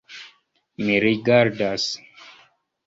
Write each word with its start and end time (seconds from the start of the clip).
Mi 0.87 0.95
rigardas. 1.05 1.89